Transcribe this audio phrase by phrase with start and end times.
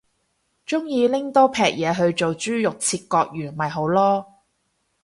[0.65, 4.25] 鍾意拎刀劈嘢去做豬肉切割員咪好囉